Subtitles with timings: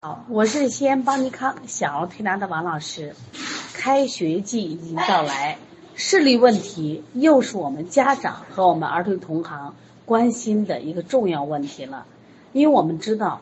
[0.00, 3.16] 好，我是西安邦尼康小儿推拿的王老师。
[3.74, 5.58] 开学季已经到来，
[5.96, 9.74] 视力问题又是我们家长和我们儿童同行
[10.04, 12.06] 关心的一个重要问题了。
[12.52, 13.40] 因为我们知道，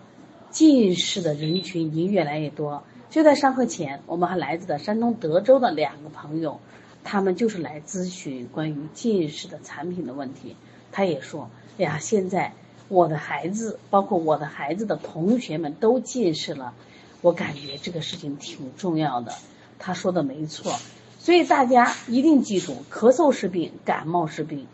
[0.49, 2.83] 近视的人群已经越来越多。
[3.11, 6.59] 就在上课前，我们还来自的山东德州的两个朋友，
[7.05, 10.57] 他们就是来咨询关于近视的产品的问题。
[10.91, 12.55] 他也说：“哎呀，现在。”
[12.89, 16.73] 我的孩子，包括我的孩子的同学们都近视了，
[17.21, 19.33] 我感觉这个事情挺重要的。
[19.79, 20.73] 他说的没错，
[21.19, 24.67] 所以大家一定记住：咳嗽是病，感冒是病，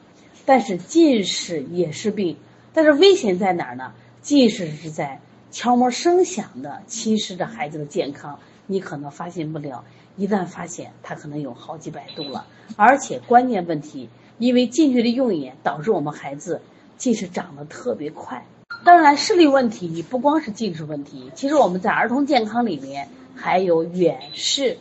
[0.44, 2.36] 但是近视也是病。
[2.74, 3.92] 但是危险在哪儿呢？
[4.20, 9.84] 近视是在悄无声响的侵蚀着孩子的健康，你可能发现不了，
[10.16, 12.46] 一旦发现，他可能有好几百度了。
[12.76, 14.08] 而且关键问题，
[14.38, 16.60] 因为近距离用眼导致我们孩子。
[17.02, 18.46] 近视长得特别快，
[18.84, 24.78] 当然视力问题不光是近视问题，其实我们在儿童健康里面还有远视，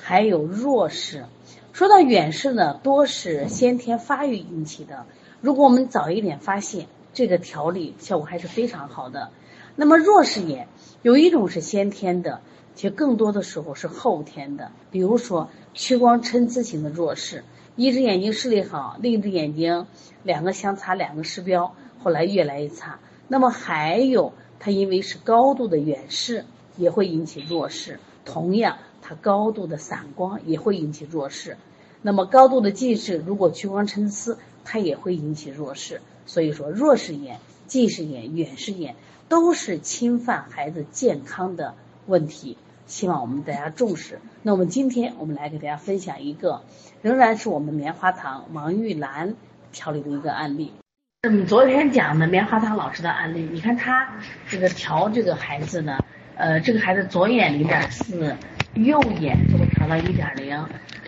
[0.00, 1.26] 还有弱视。
[1.74, 5.04] 说到远视呢，多是先天发育引起的，
[5.42, 9.28] 如果我们早一点发现，这个调理效果还是非常好的。
[9.76, 10.68] 那么弱视眼
[11.02, 12.40] 有一种是先天的，
[12.74, 17.44] 其实更多的时候是后天的，比如说屈光参差型的弱视。
[17.74, 19.86] 一只眼睛视力好，另一只眼睛
[20.22, 22.98] 两个相差两个视标，后来越来越差。
[23.28, 26.44] 那么还有，它因为是高度的远视，
[26.76, 27.98] 也会引起弱视。
[28.26, 31.56] 同样，它高度的散光也会引起弱视。
[32.02, 36.02] 那么高度的近视，如果屈光参差，它也会引起弱视。
[36.26, 38.96] 所以说，弱视眼、近视眼、远视眼
[39.30, 41.74] 都是侵犯孩子健康的
[42.06, 42.58] 问题。
[42.92, 44.20] 希望我们大家重视。
[44.42, 46.62] 那我们今天我们来给大家分享一个，
[47.00, 49.34] 仍然是我们棉花糖王玉兰
[49.72, 50.74] 调理的一个案例。
[51.22, 54.12] 嗯，昨天讲的棉花糖老师的案例，你看他
[54.46, 56.04] 这个调这个孩子呢，
[56.36, 58.36] 呃，这个孩子左眼零点四，
[58.74, 60.62] 右眼都调到一点零。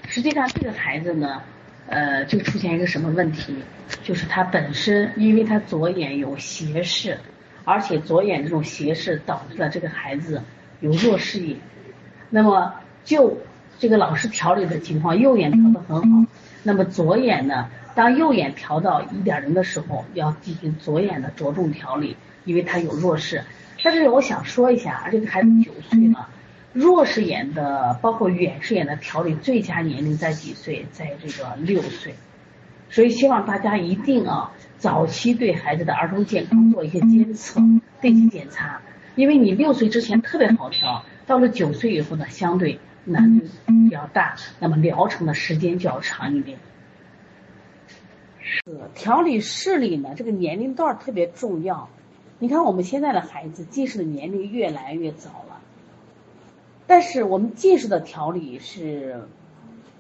[0.09, 1.43] 实际上这个孩子呢，
[1.87, 3.59] 呃，就出现一个什么问题？
[4.03, 7.21] 就是他本身因为他左眼有斜视，
[7.65, 10.43] 而且左眼这种斜视导致了这个孩子
[10.81, 11.59] 有弱视眼。
[12.35, 12.75] 那么
[13.05, 13.39] 就
[13.79, 16.27] 这个老师调理的情况，右眼调的很好。
[16.65, 17.69] 那么左眼呢？
[17.95, 23.45] 当右眼调到一点零的时候，要进行左眼的着重调理，因为他有弱视。
[23.85, 26.29] 但是我想说一下，这个孩子九岁了，
[26.73, 30.87] 弱视眼的包括远视眼的调理最佳年龄在几岁？
[30.91, 32.17] 在这个六岁。
[32.91, 37.61] 所以希望大家一定啊，早期对孩子的儿童健康做一些监测、
[38.01, 38.81] 定期检查，
[39.15, 41.05] 因为你六岁之前特别好调。
[41.27, 46.59] 到了九岁以后呢，相对难度比较大，那么疗程的时间就要长一点。
[48.95, 51.89] 调理视力呢，这个年龄段特别重要。
[52.39, 55.61] 你看我们现在的孩子近视的年龄越来越早了，
[56.87, 59.23] 但是我们近视的调理是，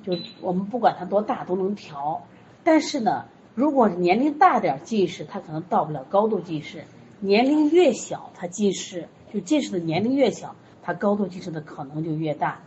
[0.02, 2.26] 就我们不管他多大都能调。
[2.62, 3.24] 但是呢，
[3.54, 6.80] 如果年龄大点近视，他可能到不了高度近视；
[7.20, 10.54] 年龄越小，他近视就近视的年龄越小。
[10.86, 12.60] 它高度近视的可能就越大，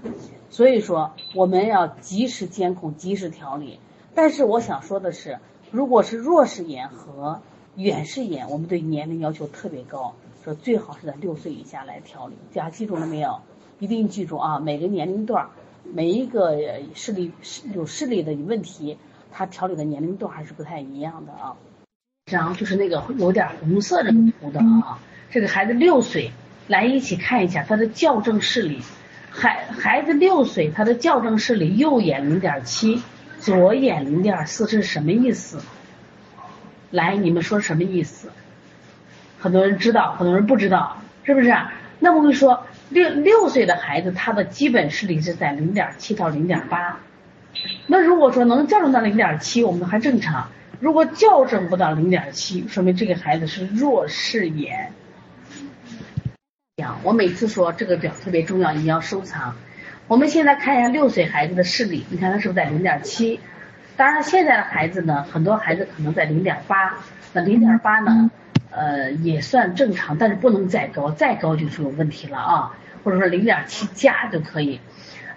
[0.49, 3.79] 所以说我们要及时监控、及时调理。
[4.15, 5.37] 但是我想说的是，
[5.69, 7.41] 如果是弱视眼和
[7.75, 12.33] 远视眼，我们对年龄要求特别高，说最好是在六岁以下来调理。
[12.55, 13.39] 大家记住了没有？
[13.77, 14.57] 一定记住啊！
[14.57, 15.49] 每个年龄段，
[15.83, 16.57] 每一个
[16.95, 17.31] 视力
[17.75, 18.97] 有视力的问题，
[19.31, 21.55] 它调理的年龄段还是不太一样的啊。
[22.31, 24.97] 然后就是那个有点红色的图的啊，
[25.29, 26.31] 这个孩子六岁。
[26.67, 28.81] 来一起看一下他的校正视力，
[29.29, 33.01] 孩孩子六岁，他的校正视力右眼零点七，
[33.39, 35.61] 左眼零点四，是什么意思？
[36.91, 38.31] 来，你们说什么意思？
[39.39, 41.55] 很多人知道，很多人不知道，是不是？
[41.99, 46.99] 那我跟你说，六六岁的孩子，他的基本视力是在零点七到零点八。
[47.87, 54.91] 那如果说能校正到零点七，我们还正常；如果校正不到零点七，说明这个孩子是弱视眼。
[57.03, 59.55] 我每次说这个表特别重要，你要收藏。
[60.07, 63.39] 我们现在看一下六岁孩子的视力，你看他是不是在零点七？
[63.95, 66.97] 当然现在的孩子呢，很多孩子可能在零点八，
[67.33, 68.31] 那零点八呢，
[68.69, 72.77] 呃也算正常，但是不能再高，再高就是有问题了啊。
[73.03, 74.81] 或者说零点七加就可以。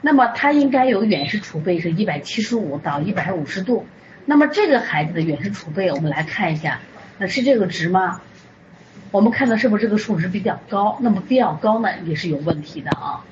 [0.01, 3.87] 那么他应该有远视储备是一百七十五到一百五十度。
[4.25, 6.81] 那么这个孩子的远视储备，我们来看一下，
[7.19, 8.21] 那是这个值吗？
[9.13, 10.97] 我们看到是不是这个数值比较高？
[11.01, 13.25] 那么比较高呢，也是有问题的啊。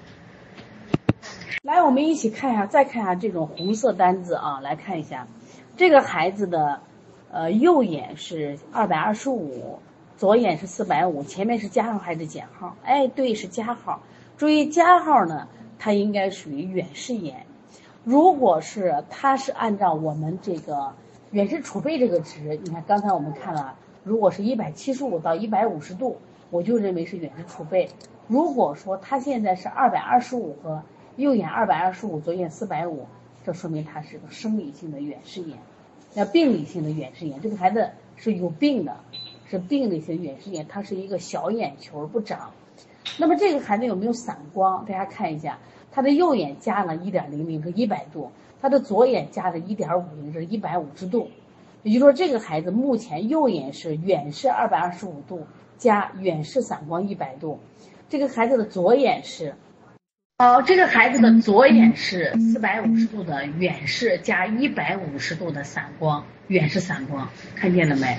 [1.62, 5.28] 来，我们一起看一下，再看一下这种红色单子啊，来看一下，
[5.76, 6.80] 这个孩子的
[7.30, 9.78] 呃右眼是二百二十五，
[10.16, 12.74] 左眼是四百五，前面是加号还是减号？
[12.82, 14.02] 哎，对，是加号。
[14.36, 15.46] 注意加号呢，
[15.78, 17.46] 它应该属于远视眼。
[18.02, 20.94] 如果是它是按照我们这个
[21.30, 23.74] 远视储备这个值，你看刚才我们看了，
[24.04, 26.18] 如果是一百七十五到一百五十度，
[26.50, 27.88] 我就认为是远视储备。
[28.26, 30.82] 如果说他现在是二百二十五和
[31.16, 33.06] 右眼二百二十五，左眼四百五，
[33.44, 35.58] 这说明他是个生理性的远视眼。
[36.14, 38.96] 那病理性的远视眼，这个孩子是有病的。
[39.50, 42.50] 是病理性远视眼，它是一个小眼球不长。
[43.18, 44.84] 那么这个孩子有没有散光？
[44.84, 45.58] 大家看一下，
[45.90, 48.30] 他的右眼加了一点零零是一百度，
[48.60, 51.30] 他的左眼加了一点五零是一百五十度。
[51.88, 55.46] 也就是说，这个孩子目前右眼是远视二百二十五度
[55.78, 57.60] 加远视散光一百度。
[58.10, 59.54] 这个孩子的左眼是，
[60.36, 68.18] 哦，这个孩子的左眼是四百五十度的远视加一百五十度的散光，远视散光，看见了没？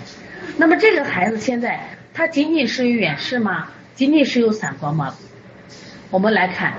[0.58, 1.80] 那么这个孩子现在
[2.12, 3.68] 他仅仅是有远视吗？
[3.94, 5.14] 仅仅是有散光吗？
[6.10, 6.74] 我们来看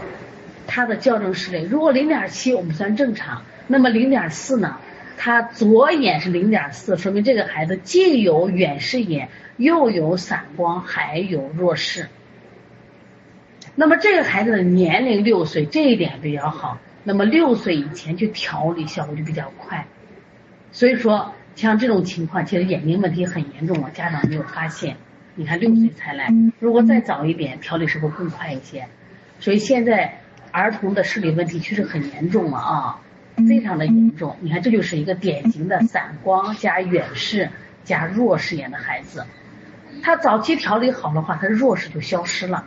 [0.66, 4.78] 他的校正视力，如果零点七我们算正常，那么零点四呢？
[5.22, 9.28] 他左眼是零点四，说明这个孩子既有远视眼，
[9.58, 12.08] 又有散光，还有弱视。
[13.74, 16.78] 那么这个孩子的年龄六岁，这一点比较好。
[17.04, 19.86] 那么六岁以前去调理效果就比较快，
[20.72, 21.34] 所以说。
[21.56, 24.96] 像这种情况，其实眼睛问题很严重了，家长没有发现。
[25.34, 28.86] 你看六岁才来，如果再早一点调理，是不是更快一些？
[29.40, 30.20] 所以现在
[30.52, 33.00] 儿童的视力问题确实很严重了啊，
[33.46, 34.36] 非常的严重。
[34.40, 37.50] 你看，这就是一个典型的散光加远视
[37.84, 39.26] 加弱视眼的孩子。
[40.02, 42.66] 他早期调理好的话，他弱视就消失了。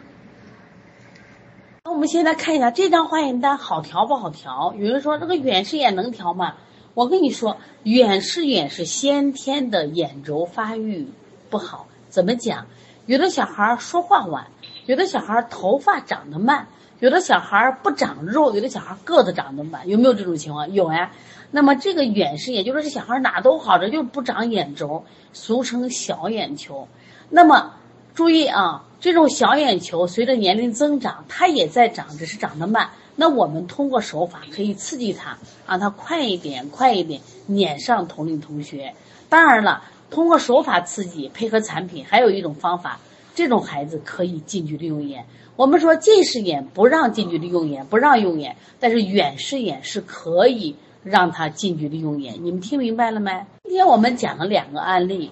[1.83, 4.73] 那我们现在看一下这张化验单好调不好调？
[4.77, 6.55] 有人说这个远视眼能调吗？
[6.93, 11.07] 我跟你说，远视眼是先天的眼轴发育
[11.49, 11.87] 不好。
[12.09, 12.67] 怎么讲？
[13.05, 14.47] 有的小孩说话晚，
[14.85, 16.67] 有的小孩头发长得慢，
[17.03, 20.71] 有的小孩不长肉，有的小孩个子长得慢，有没有这种情况？
[20.71, 21.11] 有呀。
[21.51, 25.03] 那么这个远视眼就是这小孩哪都好着，就是不长眼轴，
[25.33, 26.87] 俗称小眼球。
[27.29, 27.73] 那么
[28.15, 32.91] 注意啊，这种小眼球随着年龄增长，它也在长，只是长得慢。
[33.17, 38.93] 那我们通过手法可以刺激他，让他快一点，快一点撵上同龄同学。
[39.27, 43.01] 当然了，通过手法刺激，配合产品，还有一种方法，
[43.35, 45.25] 这种孩子可以近距离用眼。
[45.55, 52.43] 我们说近视眼不让近距离用眼，不让用眼，但是远视眼是可以让他近距离用眼。
[52.43, 53.45] 你们听明白了没？
[53.63, 55.31] 今天我们讲了两个案例，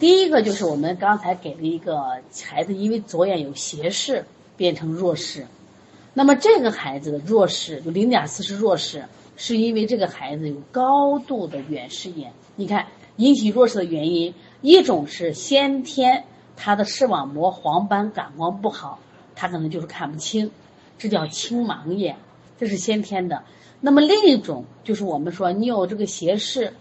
[0.00, 2.02] 第一个就是我们刚才给了一个
[2.44, 4.24] 孩子，因为左眼有斜视，
[4.56, 5.46] 变成弱视。
[6.14, 9.04] 那么这个孩子的弱视有零点四是弱视，
[9.36, 12.32] 是因为这个孩子有高度的远视眼。
[12.56, 12.86] 你看
[13.16, 14.32] 引起弱视的原因，
[14.62, 16.24] 一种是先天
[16.56, 18.98] 他的视网膜黄斑感光不好，
[19.34, 20.50] 他可能就是看不清，
[20.98, 22.16] 这叫青盲眼，
[22.58, 23.42] 这是先天的。
[23.80, 26.74] 那么另一种就是我们说你有这个斜视，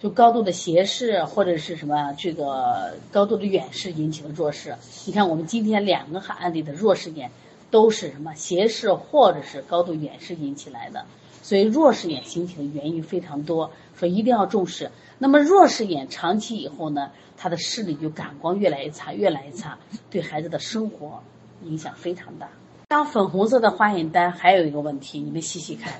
[0.00, 4.76] 就高度的斜视或者是什么这个高度的远视引起的弱视。
[5.06, 7.30] 你看我们今天两个案例的弱视眼。
[7.70, 11.04] 都是什么斜视或者是高度远视引起来的，
[11.42, 14.90] 所以弱视眼形成的原因非常多，所以一定要重视。
[15.18, 19.78] 那么弱视眼长期以后呢，他的视力就感光越来越差，越来越差，
[20.10, 21.22] 对孩子的生活
[21.64, 22.48] 影响非常大。
[22.86, 25.92] 当粉红色的化验单还有一个问题，你们细细看，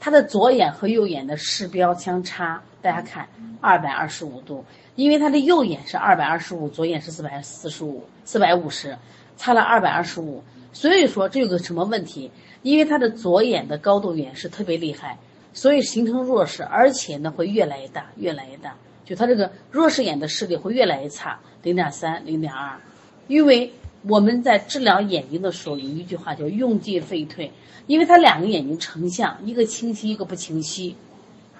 [0.00, 3.28] 他的左眼和右眼的视标相差，大家看
[3.60, 4.64] 二百二十五度，
[4.96, 8.96] 因为他的右眼是二百二十五，左眼是四百四十五、四百五十，
[9.36, 10.42] 差了二百二十五。
[10.72, 12.30] 所以说这有个什么问题？
[12.62, 15.18] 因为他的左眼的高度远视特别厉害，
[15.54, 18.74] 所以形成弱视，而且呢会越来越大，越来越大。
[19.04, 22.80] 就他这个弱视眼的视力会越来越差，零点三、零点二。
[23.28, 23.72] 因为
[24.08, 27.52] 我们在治疗眼睛的时候有一句话叫用进废退，
[27.86, 30.96] 因为他两个眼睛成像，一个清晰，一个不清晰，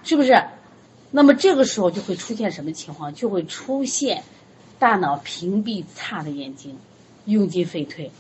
[0.02, 0.42] 是不是？
[1.10, 3.12] 那么这个时候就会出现什么情况？
[3.12, 4.22] 就会出现
[4.78, 6.76] 大脑屏蔽差的眼睛，
[7.26, 8.10] 用进废退。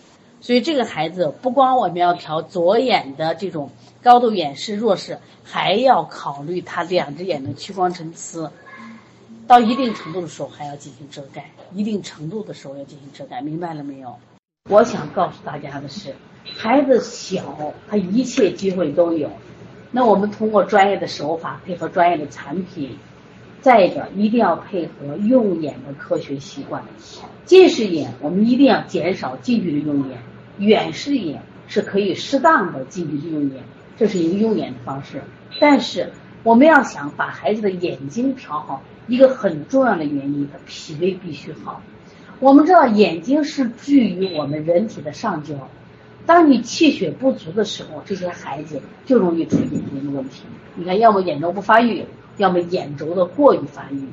[0.42, 3.70] 所以这个孩子不光我们要调左眼的这种
[4.02, 8.50] 高度远视弱视，还要考虑他两只眼的屈光参差，
[9.46, 14.16] 到一定程度的时候还要进行遮盖，一定程度的时候要进行遮盖，明白了没有？
[14.68, 16.12] 我想告诉大家的是，
[16.44, 19.30] 孩子小，他一切机会都有。
[19.92, 22.98] 那我们通过专业的手法，配合专业的产品，
[23.60, 26.82] 再一个一定要配合用眼的科学习惯。
[27.44, 30.18] 近视眼我们一定要减少近距离用眼。
[30.62, 33.64] 远视眼是可以适当的近距离用眼，
[33.96, 35.22] 这是一个用眼的方式。
[35.58, 36.12] 但是
[36.44, 41.82] 我们要想把孩子的眼睛调好，一个很重要的原因，他脾胃必须好。
[42.38, 45.54] 我们知道眼睛是居于我们人体的上焦，
[46.26, 50.42] 当你气血不足的时候，这些孩子就容易出眼睛的问题。
[50.76, 52.04] 你看，要么眼轴不发育，
[52.36, 54.08] 要么眼轴的过于发育。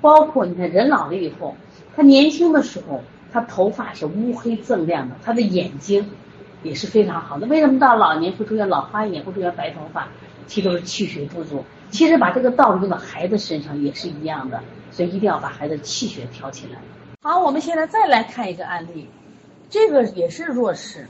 [0.00, 1.56] 包括你看，人老了以后，
[1.94, 3.02] 他年轻的时候，
[3.36, 6.08] 他头发是乌黑锃亮的，他的眼睛
[6.62, 7.46] 也是非常好的。
[7.48, 10.08] 为什么到老年会出现老花眼，会出现白头发？
[10.46, 11.62] 其实都是气血不足。
[11.90, 16.78] 其实把这个道理用到孩子身上也是一样的，所以一定要把孩子气血调起来。
[17.20, 19.06] 好，我们现在再来看一个案例，
[19.68, 21.06] 这个也是弱视，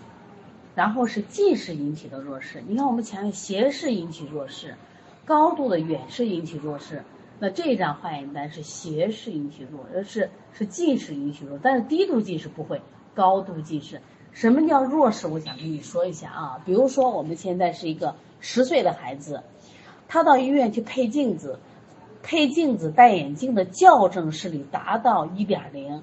[0.74, 2.60] 然后是近视引起的弱视。
[2.66, 4.74] 你看，我们前面斜视引起弱视，
[5.24, 7.04] 高度的远视引起弱视。
[7.38, 12.80] 那这张化验单是斜视引起弱，呃是是近视引起弱，但是低度近视不会，
[13.14, 14.00] 高度近视。
[14.32, 15.26] 什么叫弱视？
[15.26, 19.42] 我想跟你说一下啊，比如说我们现在是一个十岁的孩子，
[20.08, 21.58] 他到医院去配镜子。
[22.22, 26.02] 配镜子戴眼镜的校正视力达到一点零，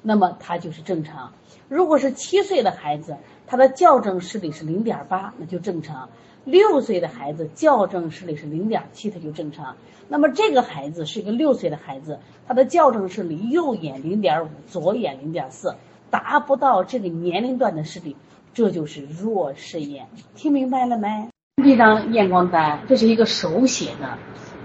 [0.00, 1.34] 那么他就是正常。
[1.68, 6.08] 如果是七岁的孩子，他的校正视力是零点八，那就正常。
[6.44, 9.76] 六岁的孩子校正视力是零点七，他就正常。
[10.08, 12.18] 那么这个孩子是一个六岁的孩子，
[12.48, 15.74] 他的校正视力右眼零点五，左眼零点四，
[16.10, 18.16] 达不到这个年龄段的视力，
[18.52, 20.06] 这就是弱视眼。
[20.34, 21.28] 听明白了没？
[21.62, 24.18] 这张验光单，这是一个手写的。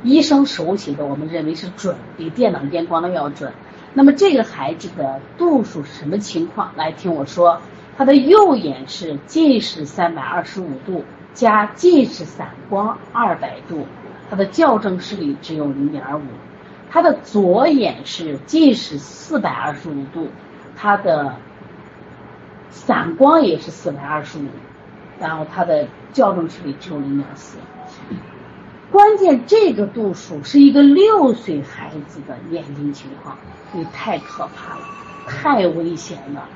[0.04, 3.52] 医生手写的，我们认为是准，比电脑验光的要准。
[3.94, 6.76] 那么这个孩子的度数什么情况？
[6.76, 7.60] 来听我说，
[7.98, 11.04] 他的右眼是近视三百二十五度
[11.36, 13.86] 加近视散光二百度，
[14.30, 16.24] 他的校正视力只有零点五。
[16.90, 20.30] 他的左眼是近视四百二十五度，
[20.78, 21.36] 他的
[22.70, 24.48] 散光也是四百二十五，
[25.20, 27.58] 然后他的校正视力只有零点四。
[28.92, 33.38] 关键这个度数是一个六岁孩子的眼睛情况，
[33.74, 34.86] 你太可怕了，
[35.28, 36.48] 太危险了，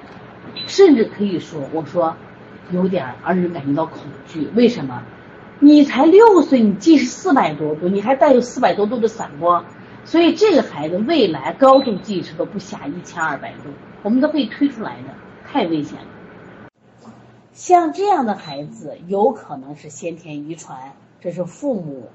[0.68, 2.16] 甚至可以说，我说
[2.72, 4.48] 有点让人感觉到恐惧。
[4.56, 5.04] 为什么？
[5.60, 9.66] 你才六岁，你近视四百多度，你还带有四百多度的散光，
[10.06, 13.70] 所以这个孩子未来高度近视都不下一千二百度，
[14.04, 15.14] 我们都可以推出来的，
[15.46, 16.70] 太危险了。
[17.52, 20.94] 像这样的孩子，有可能是先天遗传。
[21.22, 22.08] 这是父母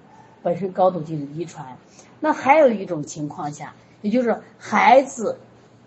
[0.43, 1.77] 本身高度近视遗传，
[2.21, 5.37] 那还有一种情况下，也就是孩子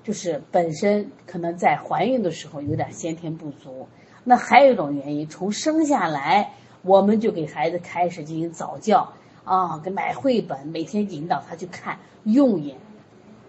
[0.03, 3.87] 就是本身可能在怀孕的时候有点先天不足，
[4.29, 9.13] 那还有一种原因，从生下来我们就给孩子开始进行早教
[9.45, 12.75] 啊，给买绘本，每天引导他去看用眼，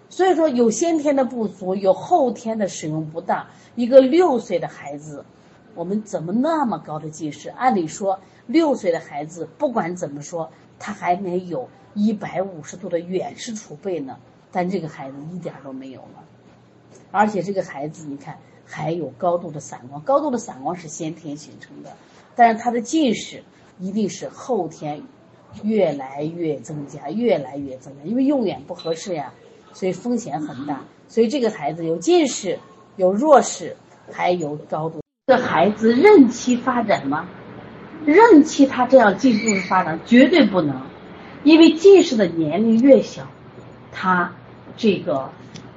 [0.08, 5.25] 所以说有先天的不足，有后天的使用不当，一个六岁的孩子。
[5.75, 7.49] 我们怎么那么高的近视？
[7.49, 14.16] 按理说，六岁的孩子不管怎么说，他还没有一百五十度的远视储备呢。
[14.52, 16.23] 但这个孩子一点都没有了，
[17.11, 18.38] 而且这个孩子你看
[18.70, 21.96] 还有高度的散光，高度的散光是先天形成的，
[22.37, 23.42] 但是他的近视
[23.78, 25.02] 一定是后天
[25.62, 29.32] 越来越增加，越来越增加，因为用眼不合适呀，
[29.72, 30.84] 所以风险很大。
[31.08, 32.58] 所以这个孩子有近视，
[32.96, 33.75] 有弱视，
[34.12, 35.00] 还有高度。
[35.26, 37.28] 这孩子任期发展吗？
[38.04, 40.82] 任期他这样进步的发展绝对不能，
[41.44, 43.26] 因为近视的年龄越小，
[43.92, 44.32] 他
[44.76, 45.30] 这个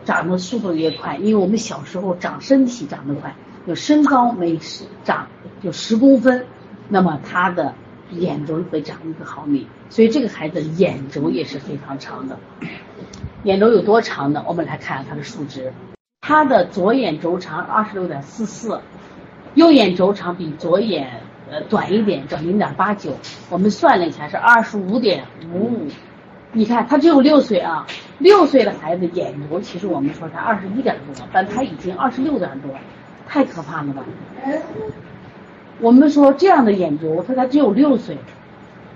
[0.05, 1.17] 长的速度越快。
[1.17, 5.27] 因为我们小时候长身体长得快，有身高每十长
[5.63, 6.45] 就十公分，
[6.89, 7.73] 那么他的
[8.11, 12.37] 眼轴会长一个毫米，所以这个孩子眼轴也是非常长的。
[13.43, 14.43] 眼轴有多长呢？
[14.47, 15.73] 我们来看他的数值，
[16.21, 18.79] 他的左眼轴长二十六点四四。
[19.53, 23.11] 右眼轴长比左眼呃短一点，整零点八九。
[23.49, 25.87] 我们算了一下是二十五点五五。
[26.53, 27.85] 你看他只有六岁啊，
[28.21, 32.71] 六岁的孩子眼轴其实我们说才二十一点多，但他已经二十六点多，
[33.27, 34.03] 太可怕了吧？
[35.79, 38.17] 我们说这样的眼轴，他才只有六岁，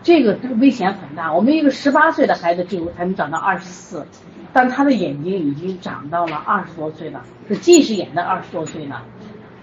[0.04, 1.34] 这个危险很大。
[1.34, 4.06] 我们一个十八岁的孩子只有才能长到二十四，
[4.54, 9.04] 但他的眼睛已经长到了二十多岁了，是近视眼的二十多岁了。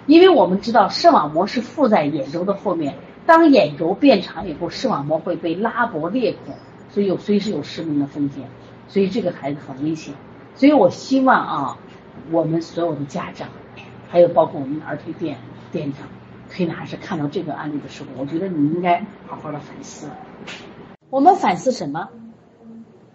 [0.07, 6.57] 因为我们知道视网膜是附在眼轴的后面，当眼轴变长以后，视网膜会被拉薄裂孔，
[6.90, 8.42] 所以有随时有失明的风险，
[8.92, 10.12] 所以这个孩子很危险。
[10.54, 11.78] 所以我希望啊，
[12.30, 13.49] 我们所有的家长，
[14.11, 15.38] 还有包括我们的儿推店
[15.72, 16.02] 店长、
[16.50, 20.11] 推拿师，看到这个案例的时候，我觉得你应该好好的反思。
[21.08, 22.11] 我们反思什么？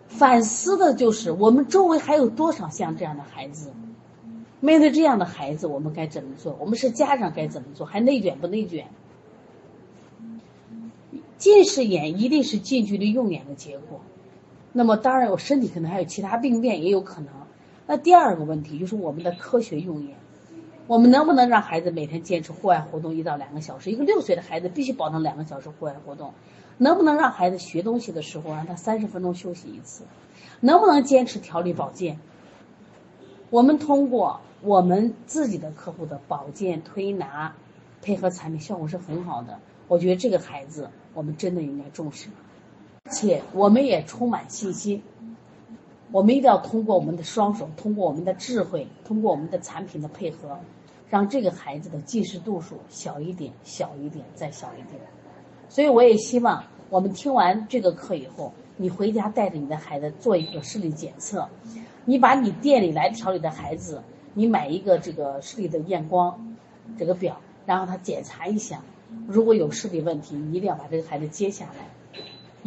[0.07, 3.72] 反思的就是我们周围还有多少像这样的孩子。
[4.60, 6.57] 面对这样的孩子，我们该怎么做？
[6.60, 7.86] 我们是家长该怎么做？
[7.86, 8.88] 还内卷不内卷？
[11.38, 14.01] 近视眼一定是近距离用眼的结果。
[14.74, 17.33] 那么当然，我身体可能还有其他病变也有可能。
[17.88, 20.17] 那第二个问题就是我们的科学用眼，
[20.88, 23.91] 我们能不能让孩子每天坚持户外活动一到两个小时？
[23.91, 26.33] 一个六岁的孩子必须保证两个小时户外活动。
[26.77, 30.03] 能不能让孩子学东西的时候让他三十分钟休息一次？
[30.59, 32.19] 能不能坚持调理保健？
[33.50, 37.55] 我们通过我们自己的客户的保健推拿，
[38.01, 39.59] 配合产品效果是很好的。
[39.88, 42.29] 我觉得这个孩子我们真的应该重视。
[43.10, 45.02] 且我们也充满信心，
[46.12, 50.58] 我们一定要通过我们的双手，通过我们的智慧，通过我们的产品的配合，
[51.10, 55.02] 让这个孩子的近视度数小一点，小一点，再小一点。
[55.70, 61.48] 所以我也希望我们听完这个课以后，你回家带着你的孩子做一个视力检测，
[62.06, 64.02] 你把你店里来调理的孩子，
[64.34, 66.56] 你买一个这个视力的验光
[66.98, 68.82] 这个表，然后他检查一下，
[69.28, 71.97] 如果有视力问题，你一定要把这个孩子接下来。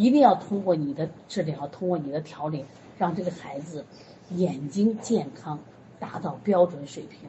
[0.01, 2.65] 一定要通过你的治疗，通过你的调理，
[2.97, 3.85] 让这个孩子
[4.31, 5.59] 眼睛健康
[5.99, 7.29] 达到标准水平，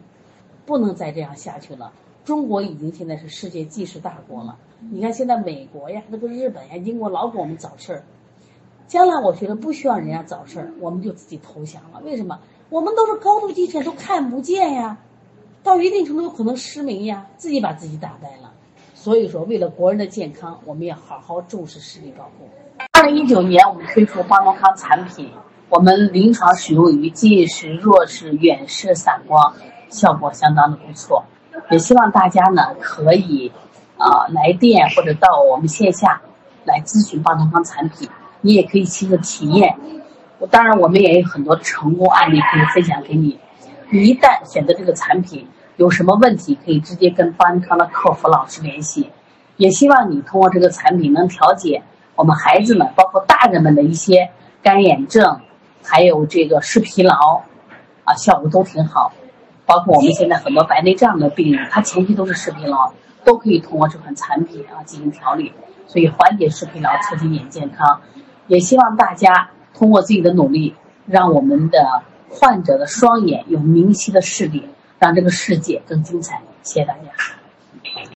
[0.65, 1.91] 不能再这样下去了。
[2.23, 4.57] 中国已经现在是世界技术大国了。
[4.89, 8.03] 你看现在美国呀，那个日本呀，英国老给我们找事儿。
[8.87, 12.01] 将来我觉得不需要人家找事儿，我们就自己投降了。
[12.05, 12.39] 为什么？
[12.69, 14.97] 我们都是高度近视，都看不见呀，
[15.61, 18.53] 到一定程度有可能失明呀，自己把自己打败了。
[19.03, 22.47] 所以说，为了国人的健康，我们要好好重视视力保护。
[22.91, 25.27] 二零一九年，我们推出邦诺康产品，
[25.69, 29.55] 我们临床使用于近视、弱视、远视、散光，
[29.89, 31.23] 效果相当的不错。
[31.71, 33.51] 也希望大家呢可以
[33.97, 36.21] 啊来电或者到我们线下
[36.63, 38.07] 来咨询邦诺康产品，
[38.41, 39.75] 你也可以亲自体验。
[40.51, 43.39] 当然，我们也有很多成功案例可以分享给你。
[43.89, 45.47] 你一旦选择这个产品，
[45.81, 49.09] 有什么问题可以直接跟邦尼康的客服老师联系，
[49.57, 51.81] 也希望你通过这个产品能调节
[52.15, 54.29] 我们孩子们，包括大人们的一些
[54.61, 55.39] 干眼症，
[55.81, 57.41] 还有这个视疲劳，
[58.03, 59.11] 啊，效果都挺好。
[59.65, 65.51] 包括我们现在很多白内障的病人，他前期都是视疲劳，都可以通过这款产品啊进行调理，
[65.87, 68.01] 所以缓解视疲劳，促进眼健康。
[68.45, 70.75] 也希望大家通过自己的努力，
[71.07, 74.69] 让我们的患者的双眼有明晰的视力。
[75.01, 77.40] 让这个世界更精彩，谢谢大家。